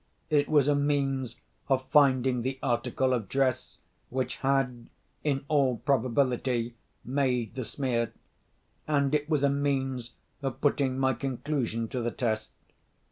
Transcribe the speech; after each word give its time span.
It 0.31 0.49
was 0.49 0.67
a 0.67 0.73
means 0.73 1.35
of 1.69 1.87
finding 1.91 2.41
the 2.41 2.57
article 2.63 3.13
of 3.13 3.29
dress 3.29 3.77
which 4.09 4.37
had, 4.37 4.89
in 5.23 5.45
all 5.47 5.77
probability, 5.77 6.73
made 7.05 7.53
the 7.53 7.63
smear; 7.63 8.11
and 8.87 9.13
it 9.13 9.29
was 9.29 9.43
a 9.43 9.49
means 9.51 10.09
of 10.41 10.59
putting 10.59 10.97
my 10.97 11.13
conclusion 11.13 11.87
to 11.89 12.01
the 12.01 12.09
test. 12.09 12.49